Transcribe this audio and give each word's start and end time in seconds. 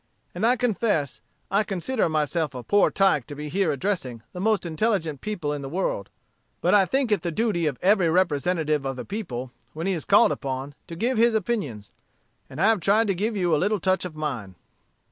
And 0.33 0.47
I 0.47 0.55
confess, 0.55 1.21
I 1.51 1.63
consider 1.63 2.09
myself 2.09 2.55
a 2.55 2.63
poor 2.63 2.89
tyke 2.89 3.27
to 3.27 3.35
be 3.35 3.49
here 3.49 3.71
addressing 3.71 4.23
the 4.33 4.39
most 4.39 4.65
intelligent 4.65 5.21
people 5.21 5.53
in 5.53 5.61
the 5.61 5.69
world. 5.69 6.09
But 6.59 6.73
I 6.73 6.87
think 6.87 7.11
it 7.11 7.21
the 7.21 7.29
duty 7.29 7.67
of 7.67 7.77
every 7.83 8.09
representative 8.09 8.83
of 8.83 8.95
the 8.95 9.05
people, 9.05 9.51
when 9.73 9.85
he 9.85 9.93
is 9.93 10.03
called 10.05 10.31
upon, 10.31 10.73
to 10.87 10.95
give 10.95 11.19
his 11.19 11.35
opinions. 11.35 11.91
And 12.49 12.59
I 12.59 12.65
have 12.69 12.79
tried 12.79 13.09
to 13.09 13.13
give 13.13 13.37
you 13.37 13.55
a 13.55 13.61
little 13.61 13.79
touch 13.79 14.03
of 14.03 14.15
mine." 14.15 14.55